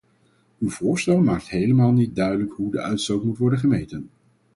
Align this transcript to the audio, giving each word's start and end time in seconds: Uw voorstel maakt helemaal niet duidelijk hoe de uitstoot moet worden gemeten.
Uw 0.59 0.69
voorstel 0.69 1.19
maakt 1.21 1.49
helemaal 1.49 1.91
niet 1.91 2.15
duidelijk 2.15 2.51
hoe 2.53 2.71
de 2.71 2.81
uitstoot 2.81 3.23
moet 3.23 3.37
worden 3.37 3.59
gemeten. 3.59 4.09